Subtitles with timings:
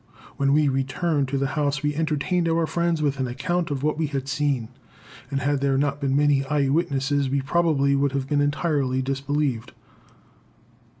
[0.37, 3.99] When we returned to the house we entertained our friends with an account of what
[3.99, 4.69] we had seen,
[5.29, 9.73] and had there not been many eye witnesses we probably would have been entirely disbelieved.